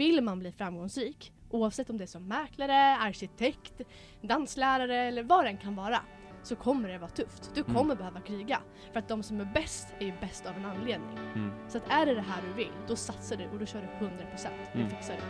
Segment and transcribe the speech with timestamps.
[0.00, 3.80] vill man bli framgångsrik, oavsett om det är som mäklare, arkitekt,
[4.22, 6.00] danslärare eller vad det än kan vara,
[6.42, 7.50] så kommer det vara tufft.
[7.54, 7.74] Du Mm.
[7.74, 8.60] kommer behöva kriga.
[8.92, 11.18] För att de som är bäst är ju bäst av en anledning.
[11.34, 11.50] Mm.
[11.68, 14.06] Så att är det det här du vill, då satsar du och då kör du
[14.06, 14.52] 100%.
[14.72, 14.90] Det Mm.
[14.90, 15.22] fixar du.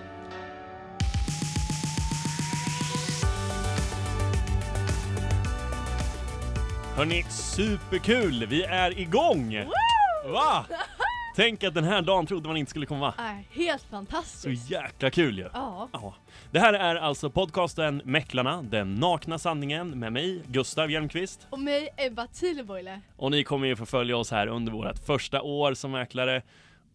[6.97, 8.47] Hörni, superkul!
[8.47, 9.65] Vi är igång!
[10.33, 10.65] Va?
[11.41, 13.15] Tänk att den här dagen trodde man inte skulle komma.
[13.19, 13.25] Äh,
[13.61, 14.71] helt Så fantastiskt.
[14.71, 15.49] jäkla kul ju!
[15.55, 15.89] Ja.
[15.93, 16.15] Ja.
[16.51, 21.47] Det här är alltså podcasten Mäklarna, den nakna sanningen med mig, Gustav Hjelmqvist.
[21.51, 23.01] Och mig, Ebba Thielevoile.
[23.17, 26.43] Och ni kommer ju få följa oss här under vårt första år som mäklare.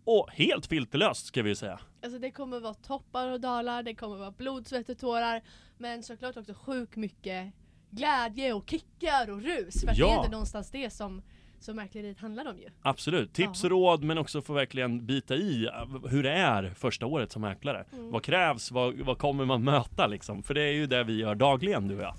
[0.04, 1.80] Och helt filterlöst ska vi ju säga.
[2.04, 5.42] Alltså det kommer vara toppar och dalar, det kommer vara blod, svett och tårar.
[5.78, 7.54] Men såklart också sjukt mycket
[7.90, 9.82] glädje och kickar och rus.
[9.82, 10.08] För Ja.
[10.08, 11.22] det är inte någonstans det som,
[11.66, 12.70] som mäkleriet handlar om ju.
[12.82, 17.06] Absolut, tips och råd men också få verkligen bita i eh, hur det är första
[17.06, 17.86] året som mäklare.
[17.94, 18.12] Mm.
[18.12, 18.72] Vad krävs?
[18.72, 20.44] Vad, vad kommer man möta liksom?
[20.44, 22.16] För det är ju det vi gör dagligen du och jag.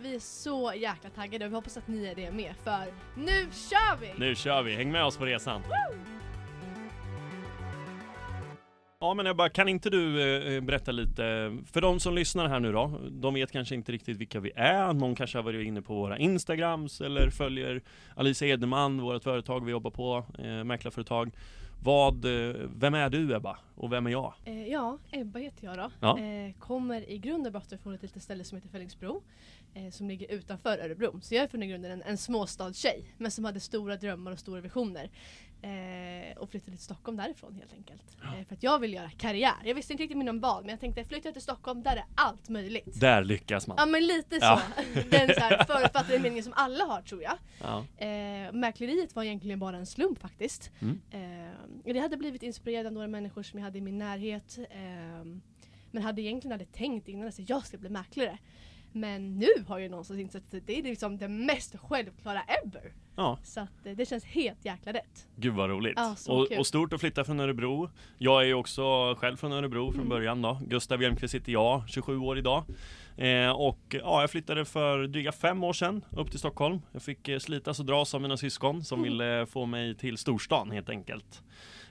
[0.00, 2.54] Vi är så jäkla taggade och vi hoppas att ni är det med.
[2.64, 2.84] För
[3.16, 4.12] nu kör vi!
[4.18, 5.62] Nu kör vi, häng med oss på resan!
[8.98, 10.22] Ja men Ebba, kan inte du
[10.56, 14.16] eh, berätta lite, för de som lyssnar här nu då, de vet kanske inte riktigt
[14.16, 17.82] vilka vi är, någon kanske har varit inne på våra Instagrams eller följer
[18.14, 21.30] Alice Edelman, vårt företag vi jobbar på, eh, mäklarföretag.
[21.84, 23.58] Vad, eh, vem är du Ebba?
[23.74, 24.34] Och vem är jag?
[24.44, 25.90] Eh, ja, Ebba heter jag då.
[26.00, 26.18] Ja.
[26.18, 29.22] Eh, kommer i grund och botten från ett litet ställe som heter Fellingsbro.
[29.74, 31.20] Eh, som ligger utanför Örebro.
[31.22, 33.04] Så jag är från i grunden en, en småstadstjej.
[33.18, 35.10] Men som hade stora drömmar och stora visioner.
[35.62, 38.16] Eh, och flyttade till Stockholm därifrån helt enkelt.
[38.22, 39.54] Eh, för att jag vill göra karriär.
[39.64, 42.48] Jag visste inte riktigt inom vad men jag tänkte flytta till Stockholm där är allt
[42.48, 43.00] möjligt.
[43.00, 43.76] Där lyckas man.
[43.80, 44.44] Ja men lite så.
[44.44, 44.62] Ja.
[45.10, 47.38] Den så här förutfattade meningen som alla har tror jag.
[47.60, 47.84] Ja.
[48.06, 50.70] Eh, mäkleriet var egentligen bara en slump faktiskt.
[50.80, 51.00] Mm.
[51.10, 54.58] Eh, jag hade blivit inspirerad av några människor som jag hade i min närhet.
[54.70, 54.78] Eh,
[55.90, 58.38] men hade egentligen aldrig tänkt innan att jag ska bli mäklare.
[58.96, 62.92] Men nu har jag någonstans insett att det är liksom det mest självklara ever.
[63.16, 65.26] ja, Så att eh, det känns helt jäkla rätt.
[65.36, 65.92] gud vad roligt.
[65.96, 67.90] Ja, och, och stort att flytta från Örebro.
[68.18, 70.08] Jag är ju också själv från Örebro från Mm.
[70.08, 70.58] början då.
[70.66, 72.64] Gustav Hjelmqvist heter jag, 27 år idag.
[73.16, 76.80] Eh, och ja, jag flyttade för dryga fem år sedan upp till Stockholm.
[76.92, 79.10] Jag fick eh, slitas och dras av mina syskon som Mm.
[79.12, 81.42] ville få mig till storstan helt enkelt.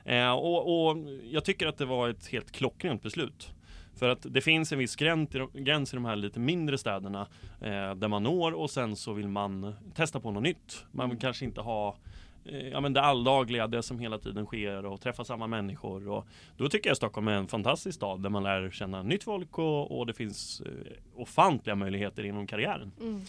[0.06, 3.52] Eh, och, och jag tycker att det var ett helt klockrent beslut.
[3.96, 7.28] För att det finns en viss gräns i de, här lite mindre städerna
[7.62, 10.86] eh, där man når och sen så vill man testa på något nytt.
[10.92, 11.98] Man vill kanske inte ha
[12.46, 16.08] eh, ja, men det alldagliga, det som hela tiden sker och träffa samma människor.
[16.08, 19.58] Och då tycker jag Stockholm är en fantastisk stad där man lär känna nytt folk
[19.58, 22.92] och, och det finns eh, ofantliga möjligheter inom karriären.
[23.02, 23.22] Mm.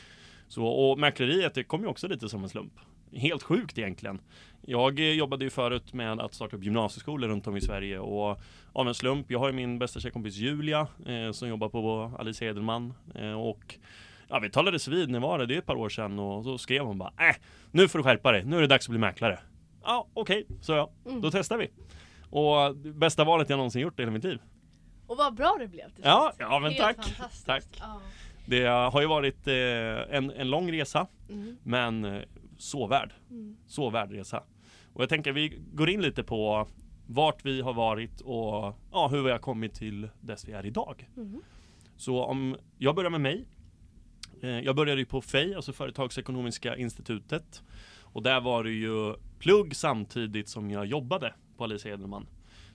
[0.49, 2.73] Så, och mäkleriet det kom ju också lite som en slump.
[3.13, 4.21] Helt sjukt egentligen.
[4.69, 8.41] Jag eh, jobbade ju förut med att starta upp gymnasieskolor runt om i Sverige och
[8.73, 12.45] av en slump, jag har ju min bästa tjejkompis Julia eh, som jobbar på Alice
[12.45, 13.75] Edelman eh, och
[14.29, 15.47] ja, vi talades vid, när var det?
[15.47, 17.37] Det är ett par år sedan och så skrev hon bara äh,
[17.71, 19.39] nu får du skärpa dig, nu är det dags att bli mäklare.
[19.85, 21.21] Ja, okej, så ja, Mm.
[21.21, 21.69] då testar vi.
[22.31, 24.39] Och bästa valet jag någonsin gjort i hela mitt liv.
[25.07, 27.45] Och vad bra det blev till Ja, ja men Helt tack.
[27.47, 27.65] Tack.
[27.81, 28.01] Ja.
[28.47, 29.55] Det har ju varit eh,
[30.17, 31.57] en, en lång resa, Mm.
[31.63, 32.23] men eh,
[32.59, 33.13] så värd.
[33.31, 33.57] Mm.
[33.67, 34.43] Så värd resa.
[34.97, 36.69] Och jag tänker vi går in lite på
[37.07, 41.09] vart vi har varit och ja, hur vi har kommit till dess vi är idag.
[41.17, 41.41] Mm.
[41.97, 43.47] Så om jag börjar med mig.
[44.41, 47.63] Eh, jag började ju på FEI, alltså Företagsekonomiska institutet.
[48.01, 52.27] Och där var det ju plugg samtidigt som jag jobbade på Alice Edelman.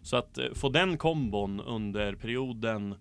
[0.01, 2.95] Så att eh, få den kombon under perioden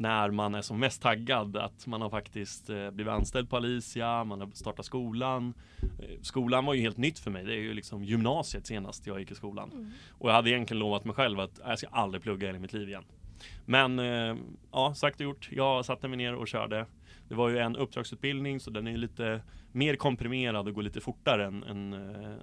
[0.00, 4.24] när man är som mest taggad att man har faktiskt eh, blivit anställd på Alicia,
[4.24, 5.54] man har startat skolan.
[5.82, 9.20] Eh, skolan var ju helt nytt för mig, det är ju liksom gymnasiet senast jag
[9.20, 9.70] gick i skolan.
[9.72, 9.90] Mm.
[10.10, 12.58] Och jag hade egentligen lovat mig själv att "Nej, jag ska aldrig plugga i hela
[12.58, 13.04] mitt liv igen.
[13.66, 14.36] Men eh,
[14.72, 15.48] ja, sagt och gjort.
[15.52, 16.86] Jag satte mig ner och körde.
[17.28, 19.40] Det var ju en uppdragsutbildning så den är lite
[19.72, 21.92] mer komprimerad och går lite fortare än, än,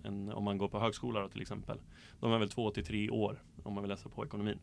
[0.03, 1.77] än om man går på högskola då, till exempel.
[2.19, 4.59] De är väl två till tre år om man vill läsa på ekonomin.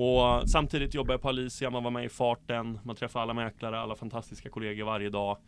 [0.00, 3.78] Och samtidigt jobbar jag på Alicia, man var med i farten, man träffar alla mäklare,
[3.80, 5.38] alla fantastiska kollegor varje dag.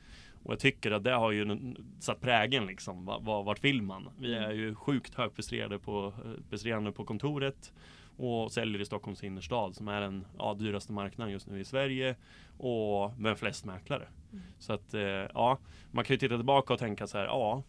[0.43, 4.09] Och jag tycker att det har ju satt prägen liksom, Va- va- vart vill man?
[4.19, 6.13] Vi är ju sjukt högpresterade på,
[6.51, 7.73] presterande på kontoret
[8.17, 12.17] och säljer i Stockholms innerstad som är den ja, dyraste marknaden just nu i Sverige
[12.59, 14.09] och med flest mäklare.
[14.33, 14.45] Mm.
[14.59, 15.01] Så att eh,
[15.35, 15.59] ja,
[15.91, 17.63] man kan ju titta tillbaka och tänka så här, ja,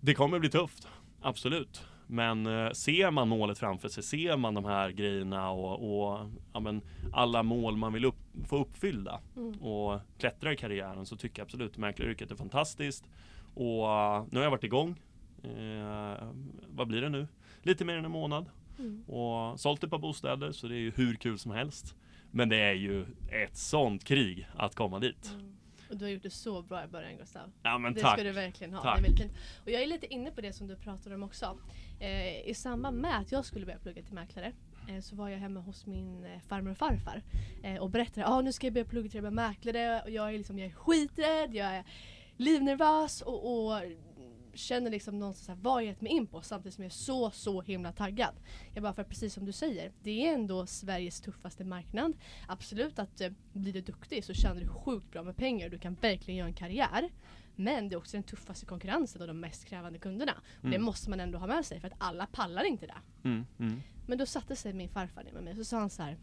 [0.00, 0.88] det kommer bli tufft,
[1.22, 1.84] absolut.
[2.06, 5.72] Men eh, ser man målet framför sig, ser man de här grejerna och,
[6.10, 6.80] och ja, men,
[7.12, 8.16] alla mål man vill upp,
[8.48, 9.52] få uppfyllda Mm.
[9.62, 13.04] och klättra i karriären så tycker jag absolut att mäklaryrket är fantastiskt.
[13.54, 15.00] Och eh, nu har jag varit igång.
[15.42, 16.28] Eh,
[16.68, 17.28] vad blir det nu?
[17.62, 18.46] Lite mer än en månad.
[18.78, 19.04] Mm.
[19.06, 21.94] och sålt ett par bostäder så det är ju hur kul som helst.
[22.30, 25.30] Men det är ju ett sånt krig att komma dit.
[25.34, 25.56] Mm.
[25.94, 27.52] Och du har gjort det så bra i början Gustav.
[27.62, 28.12] Ja men det tack.
[28.12, 28.82] ska du verkligen ha.
[28.82, 28.94] Tack.
[28.94, 29.32] Det är väldigt fint.
[29.64, 31.58] Och jag är lite inne på det som du pratar om också.
[32.00, 34.52] Eh, I samband med att jag skulle börja plugga till mäklare
[34.88, 37.22] eh, så var jag hemma hos min eh, farmor och farfar
[37.62, 40.28] eh, och berättade ah, nu ska jag börja plugga till att bli mäklare och jag
[40.28, 41.84] är, liksom, jag är skiträdd, jag är
[42.36, 43.80] livnervös och, och
[44.54, 47.30] känner liksom någonstans här, vad jag gett mig in på samtidigt som jag är så,
[47.30, 48.34] så himla taggad.
[48.74, 52.12] Jag bara för precis som du säger, det är ändå Sveriges tuffaste marknad.
[52.48, 55.78] Absolut att eh, blir du duktig så tjänar du sjukt bra med pengar och du
[55.78, 57.10] kan verkligen göra en karriär.
[57.56, 60.32] Men det är också den tuffaste konkurrensen och de mest krävande kunderna.
[60.32, 60.82] Och Det Mm.
[60.82, 63.28] måste man ändå ha med sig för att alla pallar inte det.
[63.28, 63.82] Mm, mm.
[64.06, 66.16] Men då satte sig min farfar ner med mig och så sa han så här.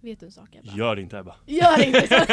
[0.00, 0.72] Vet du en sak Ebba?
[0.72, 1.34] Gör det inte Ebba.
[1.46, 2.14] Gör inte så!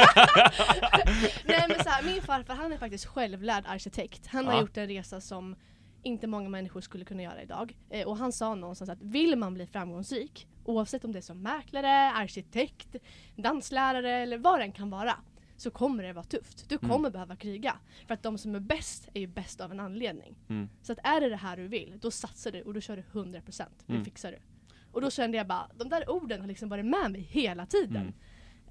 [1.46, 4.28] Nej men så här, min farfar han är faktiskt självlärd arkitekt.
[4.28, 4.62] Han har Ja.
[4.62, 5.56] gjort en resa som
[6.04, 7.78] inte många människor skulle kunna göra idag.
[7.90, 11.42] Eh, och han sa någonstans att vill man bli framgångsrik, oavsett om det är som
[11.42, 12.96] mäklare, arkitekt,
[13.36, 15.16] danslärare eller vad det än kan vara,
[15.58, 16.70] så kommer det vara tufft.
[16.70, 16.90] Du Mm.
[16.90, 17.76] kommer behöva kriga.
[18.08, 20.36] För att de som är bäst är ju bäst av en anledning.
[20.50, 20.70] Mm.
[20.82, 23.04] Så att är det det här du vill, då satsar du och då kör du
[23.12, 23.70] 100%.
[23.86, 24.06] Det Mm.
[24.06, 24.38] fixar du.
[24.98, 27.96] Och då kände jag bara, de där orden har liksom varit med mig hela tiden.
[27.96, 28.14] Mm.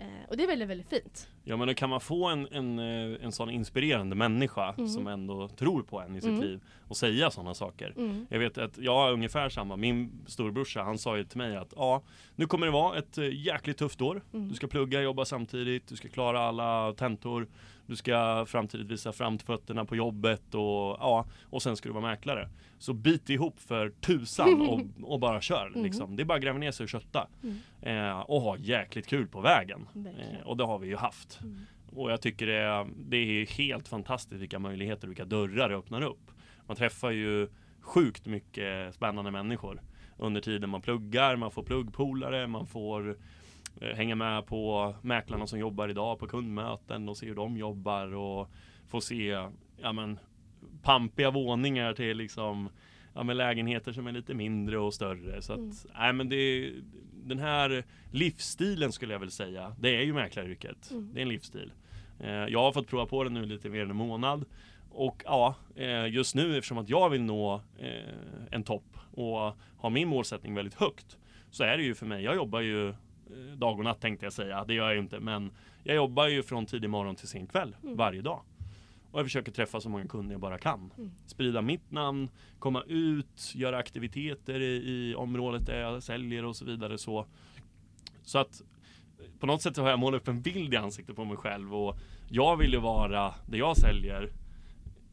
[0.00, 1.28] Eh, och det är väldigt, väldigt fint.
[1.44, 4.88] Ja men då kan man få en, en, eh, en sån inspirerande människa Mm.
[4.88, 6.40] som ändå tror på en i sitt Mm.
[6.42, 7.94] liv och säga sådana saker.
[7.96, 8.26] Mm.
[8.30, 11.72] Jag vet att jag har ungefär samma, min storbrorsa han sa ju till mig att
[11.76, 12.02] ja,
[12.36, 14.22] nu kommer det vara ett eh, jäkligt tufft år.
[14.32, 14.48] Mm.
[14.48, 17.48] Du ska plugga, jobba samtidigt, du ska klara alla tentor,
[17.86, 21.92] du ska framtidigt visa fram till fötterna på jobbet och ja, och sen ska du
[21.92, 22.48] vara mäklare.
[22.78, 24.80] Så bit ihop för tusan och,
[25.12, 25.84] och bara kör Mm.
[25.84, 26.16] liksom.
[26.16, 27.28] Det är bara att gräva ner sig och kötta.
[27.42, 28.08] Mm.
[28.08, 29.88] Eh, och ha jäkligt kul på vägen.
[29.94, 31.40] Eh, och det har vi ju haft.
[31.42, 31.60] Mm.
[31.92, 36.02] Och jag tycker det är, det är helt fantastiskt vilka möjligheter vilka dörrar det öppnar
[36.02, 36.30] upp.
[36.66, 37.48] Man träffar ju
[37.80, 39.82] sjukt mycket spännande människor
[40.18, 43.16] under tiden man pluggar, man får pluggpolare, man får
[43.80, 48.50] hänga med på mäklarna som jobbar idag på kundmöten och se hur de jobbar och
[48.86, 49.48] få se
[49.82, 50.18] ja, men,
[50.82, 52.68] pampiga våningar till liksom
[53.14, 55.42] ja, men lägenheter som är lite mindre och större.
[55.42, 55.72] Så att, Mm.
[55.98, 56.72] nej, men det,
[57.24, 60.90] den här livsstilen skulle jag väl säga, det är ju mäklaryrket.
[60.90, 61.10] Mm.
[61.14, 61.72] Det är en livsstil.
[62.20, 64.44] Eh, jag har fått prova på det nu lite mer än en månad.
[64.90, 68.12] Och ja, eh, just nu eftersom att jag vill nå eh,
[68.50, 71.16] en topp och ha min målsättning väldigt högt
[71.50, 72.94] så är det ju för mig, jag jobbar ju eh,
[73.56, 75.50] dag och natt tänkte jag säga, det gör jag ju inte men
[75.84, 77.96] jag jobbar ju från tidig morgon till sen kväll Mm.
[77.96, 78.42] varje dag.
[79.10, 80.90] Och jag försöker träffa så många kunder jag bara kan.
[80.98, 81.10] Mm.
[81.26, 82.28] Sprida mitt namn,
[82.58, 84.74] komma ut, göra aktiviteter i,
[85.10, 86.98] i området där jag säljer och så vidare.
[86.98, 87.26] Så,
[88.22, 88.62] så att
[89.40, 91.98] på något sätt har jag målat upp en bild i ansiktet på mig själv och
[92.28, 94.32] jag vill ju vara, det jag säljer,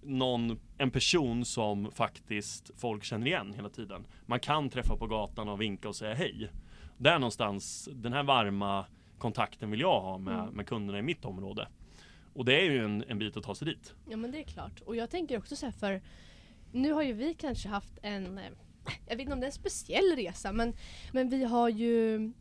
[0.01, 4.05] någon, en person som faktiskt folk känner igen hela tiden.
[4.25, 6.49] Man kan träffa på gatan och vinka och säga hej.
[7.03, 8.85] Där någonstans, den här varma
[9.17, 10.53] kontakten vill jag ha med, Mm.
[10.53, 11.67] med kunderna i mitt område.
[12.33, 13.93] Och det är ju en, en bit att ta sig dit.
[14.09, 14.81] Ja men det är klart.
[14.81, 16.01] Och jag tänker också så här för
[16.71, 18.43] nu har ju vi kanske haft en, eh,
[19.07, 20.73] jag vet inte om det är en speciell resa men,
[21.11, 22.31] men vi har ju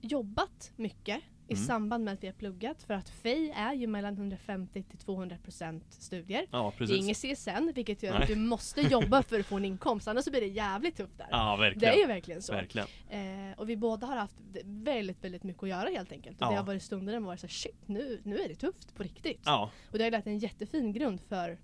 [0.00, 1.64] jobbat mycket i Mm.
[1.66, 5.36] samband med att vi har pluggat för att FEI är ju mellan 150 till 200
[5.44, 6.46] procent studier.
[6.50, 8.22] Ja, Det är inget CSN vilket gör Nej.
[8.22, 11.18] att du måste jobba för att få en inkomst annars så blir det jävligt tufft
[11.18, 11.26] där.
[11.30, 12.52] Ja, det är ju verkligen så.
[12.52, 12.88] Verkligen.
[13.08, 16.36] Eh, och vi båda har haft väldigt, väldigt mycket att göra helt enkelt.
[16.40, 16.50] Och Ja.
[16.50, 19.02] det har varit stunder där man varit så shit nu, nu är det tufft på
[19.02, 19.40] riktigt.
[19.44, 21.58] Ja, Och det har lagt en jättefin grund för,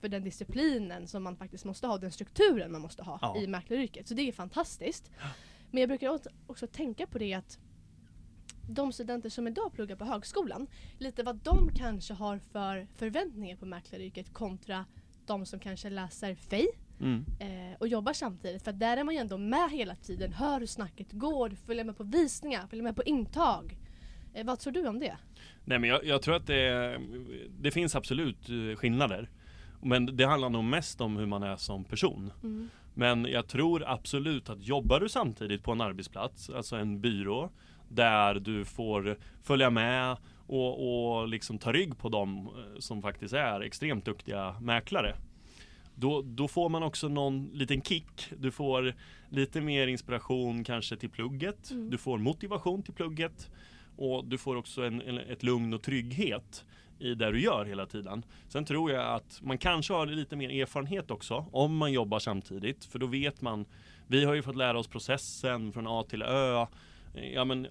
[0.00, 4.08] för den disciplinen som man faktiskt måste ha, den strukturen man måste ha i mäklaryrket.
[4.08, 5.10] Så det är fantastiskt.
[5.70, 7.58] Men jag brukar också tänka på det att
[8.74, 10.66] de studenter som idag pluggar på högskolan,
[10.98, 14.84] lite vad de kanske har för förväntningar på mäklaryrket kontra
[15.26, 16.68] de som kanske läser FEI
[17.00, 17.24] mm.
[17.40, 18.62] eh, och jobbar samtidigt.
[18.62, 21.96] För där är man ju ändå med hela tiden, hör hur snacket går, följer med
[21.96, 23.76] på visningar, följer med på intag.
[24.34, 25.16] Eh, vad tror du om det?
[25.64, 27.00] Nej men jag, jag tror att det,
[27.60, 29.30] det finns absolut eh, skillnader.
[29.82, 32.32] Men det handlar nog mest om hur man är som person.
[32.94, 37.50] Men jag tror absolut att jobbar du samtidigt på en arbetsplats, alltså en byrå,
[37.90, 40.16] där du får följa med
[40.46, 45.14] och, och liksom ta rygg på dem eh, som faktiskt är extremt duktiga mäklare.
[45.94, 48.32] Då, då får man också någon liten kick.
[48.38, 48.94] Du får
[49.28, 51.70] lite mer inspiration kanske till plugget.
[51.70, 51.90] Mm.
[51.90, 53.50] Du får motivation till plugget.
[53.96, 56.64] Och du får också en, en, ett lugn och trygghet
[56.98, 58.24] i det du gör hela tiden.
[58.48, 62.84] Sen tror jag att man kanske har lite mer erfarenhet också om man jobbar samtidigt.
[62.84, 63.64] För då vet man,
[64.06, 66.66] vi har ju fått lära oss processen från A till Ö.
[67.12, 67.66] ja, men,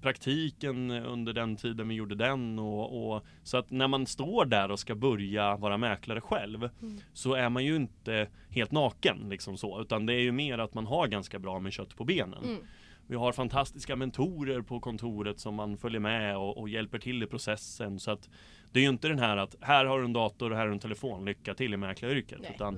[0.00, 2.58] praktiken under den tiden vi gjorde den.
[2.58, 7.00] Och, och, så att när man står där och ska börja vara mäklare själv Mm.
[7.12, 10.74] så är man ju inte helt naken liksom så, utan det är ju mer att
[10.74, 12.44] man har ganska bra med kött på benen.
[12.44, 12.62] Mm.
[13.06, 17.26] Vi har fantastiska mentorer på kontoret som man följer med och, och hjälper till i
[17.26, 17.98] processen.
[17.98, 18.30] Så att
[18.72, 20.68] det är ju inte den här att här har du en dator och här har
[20.68, 22.38] du en telefon, lycka till i mäklaryrket.
[22.42, 22.74] Nej, Utan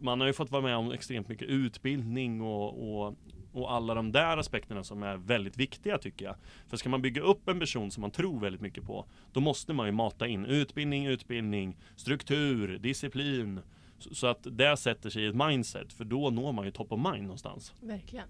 [0.00, 2.68] man har ju fått vara med om extremt mycket utbildning och,
[3.06, 3.14] och,
[3.56, 6.36] och alla de där aspekterna som är väldigt viktiga tycker jag.
[6.68, 9.72] För ska man bygga upp en person som man tror väldigt mycket på, då måste
[9.72, 13.60] man ju mata in utbildning, utbildning, struktur, disciplin.
[13.98, 17.12] Så, att det sätter sig i ett mindset, för då når man ju top of
[17.12, 17.72] mind någonstans.
[17.80, 18.28] Verkligen.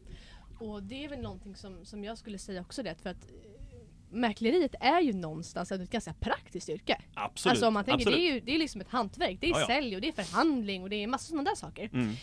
[0.58, 3.78] Och det är väl någonting som, som jag skulle säga också det, för att eh,
[4.10, 7.02] mäkleriet är ju någonstans ett ganska praktiskt yrke.
[7.14, 7.50] Absolut.
[7.50, 8.18] alltså om man tänker, absolut.
[8.18, 9.38] det är ju det är liksom ett hantverk.
[9.40, 9.66] Det är Ja, ja.
[9.66, 11.90] sälj och det är förhandling och det är massa sådana där saker.
[11.92, 12.14] Mm.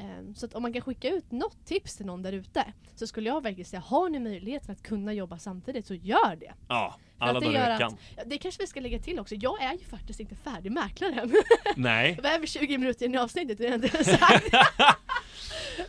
[0.00, 2.64] Ehm, Så att om man kan skicka ut något tips till någon där ute
[2.94, 6.52] så skulle jag verkligen säga, har ni möjligheten att kunna jobba samtidigt så gör det.
[6.68, 7.92] Ja, alla det dagar i veckan.
[7.92, 9.34] att- Ja, det kanske vi ska lägga till också.
[9.34, 11.32] Jag är ju faktiskt inte färdig mäklare än.
[11.76, 14.44] Nej, Jag var över 20 minuter in i avsnittet, det är inte sagt.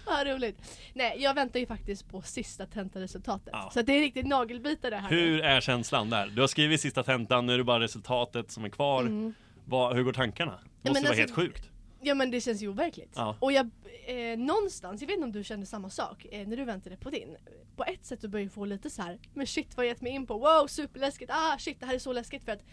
[0.05, 0.79] Vad roligt.
[0.93, 3.49] Nej, jag väntar ju faktiskt på sista tentaresultatet.
[3.51, 3.69] Ja.
[3.73, 5.15] Så det är riktigt nagelbitare här nu.
[5.15, 6.27] hur är känslan där?
[6.27, 9.01] Du har skrivit sista tentan, nu är det bara resultatet som är kvar.
[9.01, 9.33] Mm.
[9.65, 10.51] Vad, hur går tankarna?
[10.51, 11.69] Måste men vara alltså- helt sjukt.
[12.03, 13.13] Ja men det känns ju overkligt.
[13.15, 13.35] Ja.
[13.39, 13.69] Och jag,
[14.07, 17.09] eh, någonstans, jag vet inte om du kände samma sak eh, när du väntade på
[17.09, 17.37] din.
[17.75, 19.89] På ett sätt så börjar jag få lite så här, men shit vad har jag
[19.89, 20.37] gett mig in på?
[20.37, 22.63] Wow superläskigt, ah shit det här är så läskigt för att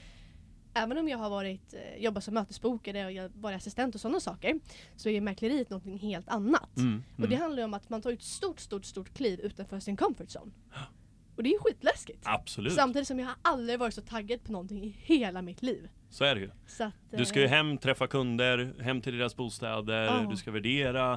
[0.75, 4.21] Även om jag har varit, eh, jobbat som mötesbokare och jag varit assistent och sådana
[4.21, 4.61] saker
[4.97, 6.77] Så är mäkleriet någonting helt annat.
[6.77, 7.41] Mm, Och det mm.
[7.41, 10.53] handlar ju om att man tar ett stort, stort, stort kliv utanför sin comfort zone.
[11.39, 12.19] Och det är ju skitläskigt.
[12.25, 15.89] Absolut, Samtidigt som jag har aldrig varit så taggad på någonting i hela mitt liv.
[16.11, 16.51] så är det ju.
[16.67, 20.27] Så att, Du ska ju eh, hem, träffa kunder, hem till deras bostäder, Ja.
[20.31, 21.13] du ska värdera,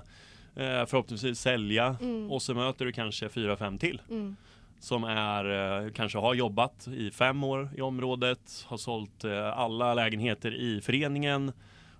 [0.55, 2.31] eh, förhoppningsvis sälja Mm.
[2.31, 4.35] och så möter du kanske fyra, fem till Mm,
[4.79, 9.25] som är, eh, kanske har jobbat i fem år i området, har sålt
[9.55, 11.51] alla lägenheter i föreningen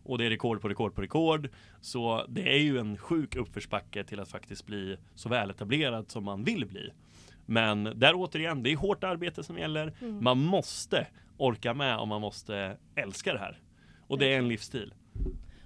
[0.04, 1.50] och det är rekord på rekord på rekord.
[1.82, 6.44] Så det är ju en sjuk uppförsbacke till att faktiskt bli så väletablerad som man
[6.44, 6.90] vill bli.
[7.52, 9.94] Men där återigen, det är hårt arbete som gäller.
[10.02, 10.24] Mm.
[10.24, 13.60] Man måste orka med och man måste älska det här.
[14.08, 14.94] Och det är en livsstil.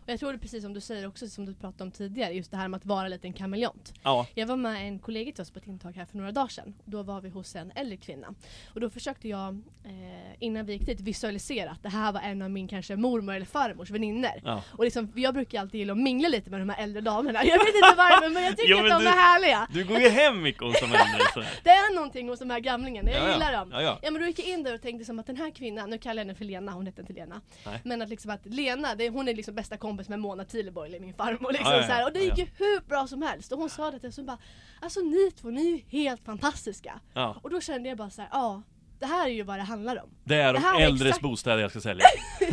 [0.06, 2.34] Och jag tror det är precis som du säger också, som du pratade om tidigare,
[2.34, 3.94] just det här med att vara lite en kameleont.
[4.04, 6.48] Ja, Jag var med en kollega till oss på ett intag här för några dagar
[6.48, 6.74] sedan.
[6.86, 8.34] Då var vi hos en äldre kvinna.
[8.74, 9.92] Och då försökte jag, eh,
[10.40, 13.46] innan vi gick dit, visualisera att det här var en av min kanske mormor eller
[13.46, 14.42] farmors vänner.
[14.46, 14.64] ja.
[14.72, 17.46] Och liksom, jag brukar alltid gilla att mingla lite med de här äldre damerna.
[17.46, 19.68] Jag vet inte varför men jag tycker Jo, att men de du- är härliga.
[19.74, 21.46] Du går ju hem mycket hos de äldre.
[21.64, 23.70] Det är någonting hos de här gamlingarna, jag Ja, gillar dem.
[23.74, 25.98] Ja, men då gick jag in där och tänkte som att den här kvinnan, nu
[25.98, 27.42] kallar jag henne för Lena, hon hette inte Lena.
[27.66, 27.80] Nej.
[27.84, 31.14] Men att liksom att Lena, det, hon är liksom bästa kompis med Mona Thieleborg, min
[31.14, 32.06] farmor liksom Ja, ja, så här.
[32.06, 33.52] Och det gick ju hur bra som helst.
[33.52, 34.38] Och hon sa det till oss, hon bara
[34.82, 37.00] Alltså ni två, ni är ju helt fantastiska.
[37.14, 37.36] Ja.
[37.44, 38.62] Och då kände jag bara så här, ja
[39.00, 40.10] det här är ju vad det handlar om.
[40.24, 42.06] Det är Det de äldres exakt- bostäder jag ska sälja.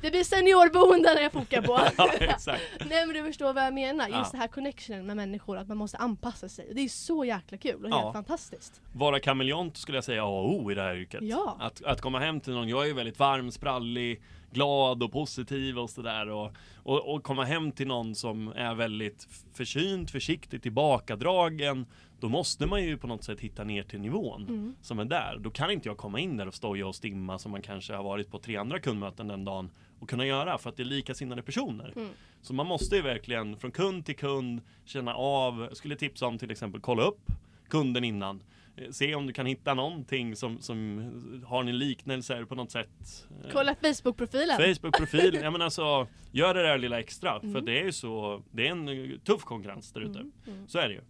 [0.00, 1.80] Det blir seniorboenden jag fokar på.
[1.96, 2.62] ja, exakt.
[2.90, 4.28] Nej men du förstår vad jag menar, just Ja.
[4.32, 6.68] det här connectionen med människor, att man måste anpassa sig.
[6.68, 8.00] Och det är så jäkla kul och Ja.
[8.02, 8.80] helt fantastiskt.
[8.92, 11.20] Vara kameleont skulle jag säga A och O i det här yrket.
[11.22, 11.56] Ja.
[11.60, 15.78] Att, att komma hem till någon, jag är ju väldigt varm, sprallig, glad och positiv
[15.78, 16.28] och sådär.
[16.28, 21.86] Och, och, och komma hem till någon som är väldigt försynt, försiktig, tillbakadragen.
[22.20, 24.74] Då måste man ju på något sätt hitta ner till nivån Mm.
[24.82, 25.38] som är där.
[25.40, 28.02] Då kan inte jag komma in där och stoja och stimma som man kanske har
[28.04, 31.42] varit på tre andra kundmöten den dagen och kunna göra för att det är likasinnade
[31.42, 31.92] personer.
[31.96, 32.08] Mm.
[32.42, 36.50] Så man måste ju verkligen från kund till kund känna av, skulle tipsa om till
[36.50, 37.30] exempel kolla upp
[37.68, 38.42] kunden innan.
[38.90, 43.26] Se om du kan hitta någonting som, som har en liknelse på något sätt.
[43.44, 44.58] Eh, Kolla Facebook-profilen.
[44.58, 47.52] Facebook-profil, ja men alltså gör det där lilla extra Mm.
[47.52, 50.18] för det är ju så, det är en eh, tuff konkurrens där ute.
[50.18, 50.68] Mm, mm.
[50.68, 51.00] Så är det ju.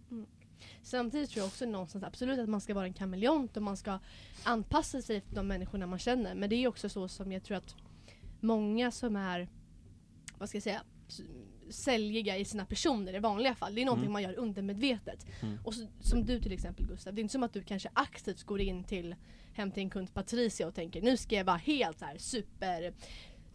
[0.81, 3.99] Samtidigt tror jag också någonstans absolut att man ska vara en kameleont och man ska
[4.43, 6.35] anpassa sig efter de människorna man känner.
[6.35, 7.75] Men det är också så som jag tror att
[8.39, 9.47] många som är,
[10.37, 10.81] vad ska jag säga,
[11.69, 13.75] säljiga i sina personer i vanliga fall.
[13.75, 14.13] Det är någonting Mm.
[14.13, 15.25] man gör undermedvetet.
[15.41, 15.57] Mm.
[15.63, 18.43] Och så, som du till exempel Gustav, det är inte som att du kanske aktivt
[18.43, 19.15] går in till
[19.53, 22.93] hem till en kund Patricia och tänker nu ska jag vara helt så här super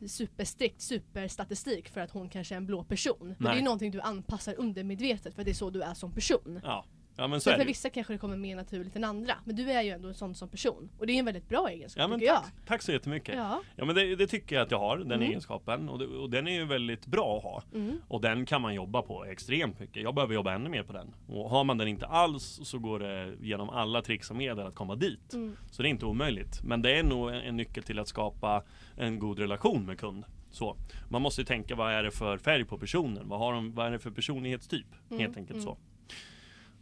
[0.08, 3.16] superstrikt superstatistik för att hon kanske är en blå person.
[3.20, 3.54] Men Nej.
[3.54, 6.60] det är någonting du anpassar undermedvetet för det är så du är som person.
[6.62, 6.84] Ja,
[7.16, 9.34] ja men så Så för vissa kanske det kommer mer naturligt än andra.
[9.44, 10.88] Men du är ju ändå en sån som person.
[10.98, 13.34] Och det är en väldigt bra egenskap Ja men tycker tack, tack så jättemycket.
[13.34, 13.44] jag.
[13.44, 13.84] Ja, Ja.
[13.84, 15.22] men det, det tycker jag att jag har, den Mm.
[15.22, 15.88] egenskapen.
[15.88, 17.62] Och, det, och den är ju väldigt bra att ha.
[17.74, 17.98] Mm.
[18.08, 20.02] Och den kan man jobba på extremt mycket.
[20.02, 21.14] Jag behöver jobba ännu mer på den.
[21.28, 24.74] Och har man den inte alls så går det genom alla tricks och medel att
[24.74, 25.32] komma dit.
[25.34, 25.56] Mm.
[25.70, 26.62] Så det är inte omöjligt.
[26.62, 28.62] Men det är nog en, en nyckel till att skapa
[28.96, 30.24] en god relation med kund.
[30.50, 30.76] Så.
[31.08, 33.28] Man måste ju tänka vad är det för färg på personen?
[33.28, 34.86] Vad, har de, vad är det för personlighetstyp?
[35.10, 35.64] Mm, Helt enkelt mm.
[35.64, 35.76] så.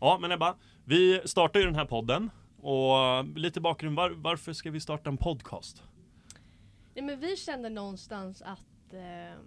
[0.03, 4.71] Ja, men Ebba, vi startar ju den här podden och lite bakgrund, var, varför ska
[4.71, 5.83] vi starta en podcast?
[6.95, 9.41] Nej, men vi kände någonstans att eh,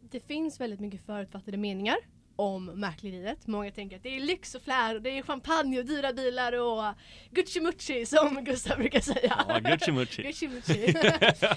[0.00, 1.96] det finns väldigt mycket förutfattade meningar
[2.40, 3.46] om mäkleriet.
[3.46, 6.52] Många tänker att det är lyx och flär och det är champagne och dyra bilar
[6.52, 6.84] och
[7.30, 9.44] Gucci Mucci som Gustav brukar säga.
[9.48, 10.22] Ja, Gucci Mucci.
[10.26, 10.92] Gucci Mucci.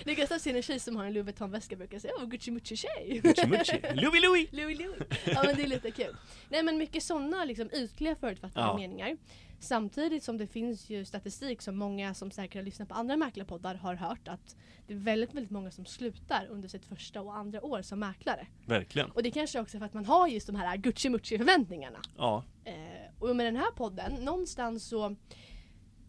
[0.06, 3.20] När Gustav en tjej som har en Louis Vuitton-väska brukar säga Åh, Gucci Mucci tjej.
[3.24, 3.74] Gucci Mucci.
[3.94, 4.48] Louis Louis.
[4.52, 5.00] Louis Louis.
[5.26, 6.16] Ja men det är lite kul.
[6.50, 8.78] Nej men mycket sådana liksom ytliga förutfattade Ja.
[8.78, 9.18] meningar.
[9.60, 13.76] Samtidigt som det finns ju statistik som många som säkert har lyssnat på andra mäklarpoddar
[13.76, 14.56] har hört att
[14.88, 18.48] det är väldigt, väldigt många som slutar under sitt första och andra år som mäklare.
[18.66, 19.12] Verkligen.
[19.12, 22.00] Och det kanske också är för att man har just de här Gucci Mucci förväntningarna.
[22.18, 22.74] Ja, Eh,
[23.20, 25.16] och med den här podden, någonstans så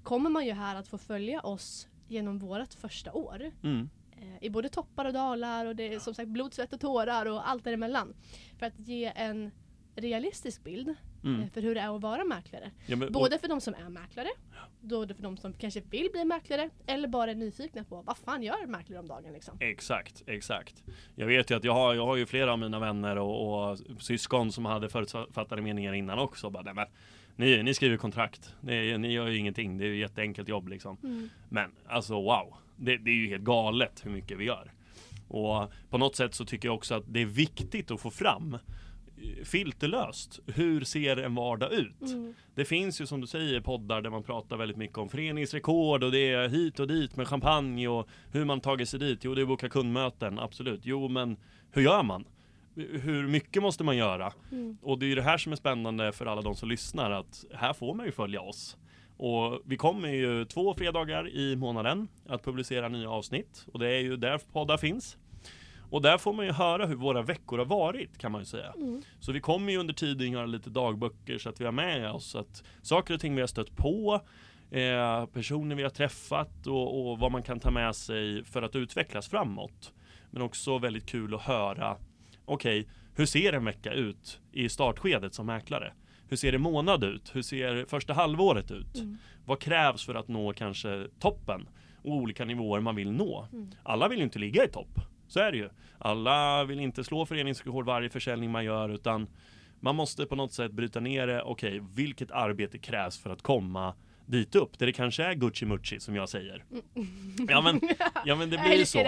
[0.03, 3.51] kommer man ju här att få följa oss genom vårt första år.
[3.63, 3.89] mm.
[4.13, 7.27] Eh, I både toppar och dalar och det är som sagt blod, svett och tårar
[7.27, 8.15] och allt däremellan.
[8.59, 9.51] För att ge en
[9.97, 11.41] realistisk bild Mm.
[11.41, 12.71] eh, för hur det är att vara mäklare.
[12.87, 14.29] Ja, men, Både för de som är mäklare,
[14.81, 18.43] både för de som kanske vill bli mäklare eller bara är nyfikna på vad fan
[18.43, 19.57] gör mäklare om dagen liksom.
[19.61, 20.83] Exakt, exakt.
[21.15, 23.79] Jag vet ju att jag har, jag har ju flera av mina vänner och, och
[23.99, 26.51] syskon som hade förutfattade meningar innan också.
[26.51, 26.87] Bara, nej, men,
[27.37, 30.97] ni, ni skriver kontrakt, ni, ni gör ju ingenting, det är ju jätteenkelt jobb liksom.
[31.03, 31.31] Mm.
[31.49, 34.73] Men alltså wow, det, det är ju helt galet hur mycket vi gör.
[35.29, 38.59] Och på något sätt så tycker jag också att det är viktigt att få fram
[39.45, 40.41] filterlöst.
[40.47, 42.03] Hur ser en vardag ut?
[42.03, 42.35] Mm.
[42.55, 46.13] Det finns ju som du säger poddar där man pratar väldigt mycket om föreningsrekord och
[46.13, 49.25] det är hit och dit med champagne och hur man tagit sig dit.
[49.25, 50.81] Jo, det är boka kundmöten, absolut.
[50.83, 51.37] Jo, men
[51.73, 52.25] hur gör man?
[52.77, 54.33] Hur mycket måste man göra?
[54.53, 54.77] Mm.
[54.83, 57.45] Och det är ju det här som är spännande för alla de som lyssnar att
[57.55, 58.77] här får man ju följa oss.
[59.17, 64.01] Och vi kommer ju två fredagar i månaden att publicera nya avsnitt och det är
[64.01, 65.17] ju där poddar finns.
[65.91, 68.73] Och där får man ju höra hur våra veckor har varit kan man ju säga.
[68.77, 69.03] Mm.
[69.21, 72.35] Så vi kommer ju under tiden göra lite dagböcker så att vi har med oss
[72.35, 74.21] att saker och ting vi har stött på,
[74.71, 78.77] eh, personer vi har träffat och, och vad man kan ta med sig för att
[78.77, 79.93] utvecklas framåt.
[80.31, 81.97] Men också väldigt kul att höra,
[82.45, 85.93] okej, hur ser en vecka ut i startskedet som mäklare?
[86.29, 87.37] Hur ser en månad ut?
[87.37, 88.95] Hur ser första halvåret ut?
[88.95, 89.19] Mm.
[89.45, 91.69] Vad krävs för att nå kanske toppen?
[92.03, 93.49] Och olika nivåer man vill nå.
[93.53, 93.71] Mm.
[93.83, 95.01] Alla vill ju inte ligga i topp.
[95.35, 95.69] Så är det ju.
[95.99, 99.27] Alla vill inte slå föreningsrekord varje försäljning man gör utan
[99.81, 101.43] man måste på något sätt bryta ner det.
[101.43, 103.95] Okej, vilket arbete krävs för att komma
[104.27, 104.79] dit upp?
[104.79, 106.65] Där det kanske är Gucci Mucci som jag säger.
[107.49, 107.81] Ja men,
[108.25, 108.99] ja, men det blir ju så.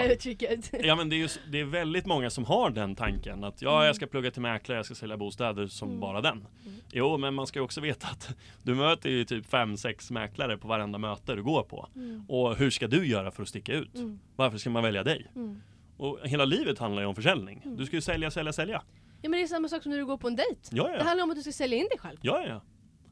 [0.84, 3.86] Ja men det är ju det är väldigt många som har den tanken att ja,
[3.86, 6.00] jag ska plugga till mäklare, jag ska sälja bostäder som Mm.
[6.00, 6.46] bara den.
[6.92, 10.56] Jo, men man ska ju också veta att du möter ju typ fem, sex mäklare
[10.56, 11.88] på varenda möte du går på.
[11.94, 12.24] Mm.
[12.28, 13.94] Och hur ska du göra för att sticka ut?
[13.94, 14.18] Mm.
[14.36, 15.26] Varför ska man välja dig?
[15.96, 17.62] Och hela livet handlar ju om försäljning.
[17.64, 17.76] Mm.
[17.76, 18.82] Du ska ju sälja, sälja, sälja.
[19.22, 20.60] Ja men det är samma sak som när du går på en dejt.
[20.70, 21.04] Ja, Det ja.
[21.04, 22.18] handlar om att du ska sälja in dig själv.
[22.22, 22.62] Ja, ja.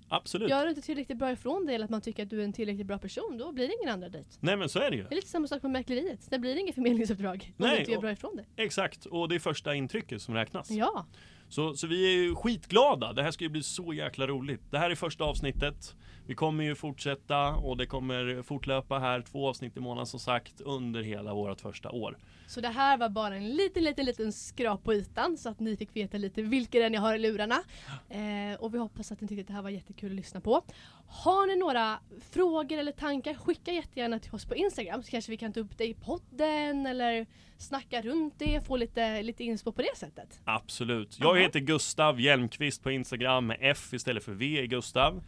[0.08, 0.50] Absolut.
[0.50, 2.52] Gör du inte tillräckligt bra ifrån dig eller att man tycker att du är en
[2.52, 4.30] tillräckligt bra person, då blir det ingen andra dejt.
[4.40, 5.02] Nej, men så är det ju.
[5.02, 6.30] Det är lite samma sak med mäkleriet.
[6.30, 8.46] Det blir inget förmedlingsuppdrag om Nej, du inte gör bra ifrån dig.
[8.56, 9.06] Exakt.
[9.06, 10.70] Och det är första intrycket som räknas.
[10.70, 11.06] Ja.
[11.48, 13.12] Så, så vi är ju skitglada.
[13.12, 14.60] Det här ska ju bli så jäkla roligt.
[14.70, 15.94] Det här är första avsnittet.
[16.26, 20.60] Vi kommer ju fortsätta och det kommer fortlöpa här två avsnitt i månaden som sagt
[20.60, 22.18] under hela vårt första år.
[22.46, 25.76] Så det här var bara en liten, liten, liten skrap på ytan så att ni
[25.76, 27.62] fick veta lite vilka det är ni har i lurarna.
[28.08, 30.62] Eh, och vi hoppas att ni tyckte att det här var jättekul att lyssna på.
[31.06, 31.98] Har ni några
[32.30, 35.78] frågor eller tankar, skicka jättegärna till oss på Instagram så kanske vi kan ta upp
[35.78, 37.26] det i podden eller
[37.58, 40.40] snacka runt det, få lite, lite inspo på det sättet.
[40.44, 41.16] Absolut.
[41.20, 45.22] Jag heter Gustav Hjelmqvist på Instagram med F istället för V i Gustav.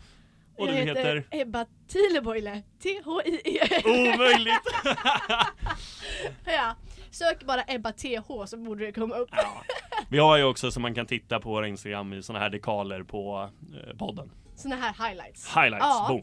[0.58, 1.24] Och du Jag heter?
[1.30, 2.62] Ebba Thieleboile.
[2.82, 3.82] T-H-I-E.
[3.84, 4.62] Omöjligt!
[6.44, 6.74] ja.
[7.10, 9.28] Sök bara Ebba TH så borde det komma upp.
[9.32, 9.62] ja.
[10.08, 13.02] Vi har ju också så man kan titta på våra Instagram i såna här dekaler
[13.02, 13.50] på
[13.90, 14.30] eh, podden.
[14.56, 15.56] Såna här highlights.
[15.56, 16.06] Highlights, Ja.
[16.08, 16.22] boom.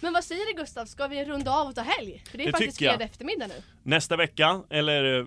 [0.00, 2.22] Men vad säger du Gustav, ska vi runda av och ta helg?
[2.30, 3.54] För det är Det faktiskt fredag eftermiddag nu.
[3.82, 5.26] Nästa vecka, eller eh,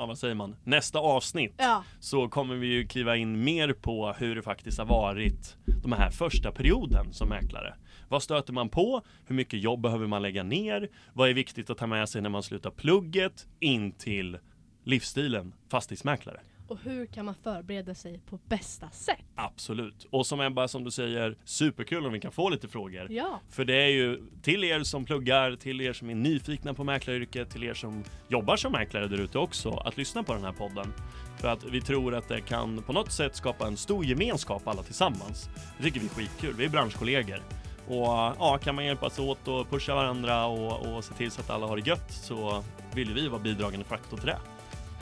[0.00, 0.56] ja, vad säger man?
[0.64, 1.84] Nästa avsnitt Ja.
[2.00, 6.10] så kommer vi ju kliva in mer på hur det faktiskt har varit de här
[6.10, 7.74] första perioden som mäklare.
[8.08, 9.02] Vad stöter man på?
[9.26, 10.88] Hur mycket jobb behöver man lägga ner?
[11.12, 14.38] Vad är viktigt att ta med sig när man slutar plugget in till
[14.84, 16.40] livsstilen fastighetsmäklare?
[16.70, 19.24] Och hur kan man förbereda sig på bästa sätt?
[19.34, 20.06] Absolut.
[20.10, 23.06] Och som Ebba, som du säger, superkul om vi kan få lite frågor.
[23.10, 23.40] Ja.
[23.50, 27.50] För det är ju till er som pluggar, till er som är nyfikna på mäklaryrket,
[27.50, 30.92] till er som jobbar som mäklare där ute också, att lyssna på den här podden.
[31.40, 34.82] För att vi tror att det kan på något sätt skapa en stor gemenskap alla
[34.82, 35.48] tillsammans.
[35.76, 37.42] Det tycker vi är skitkul, vi är branschkollegor.
[37.88, 38.06] Och
[38.38, 41.66] ja, kan man hjälpas åt och pusha varandra och, och se till så att alla
[41.66, 44.38] har det gött så vill vi vara bidragande faktor till det.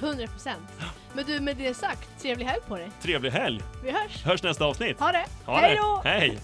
[0.02, 0.62] 100 procent.
[1.12, 2.90] Men du, med det sagt, trevlig helg på dig.
[3.02, 3.62] Trevlig helg!
[3.84, 4.24] Vi hörs.
[4.24, 5.00] Hörs nästa avsnitt.
[5.00, 5.24] Ha det!
[5.44, 6.00] Ha Hej då!
[6.04, 6.38] Hej!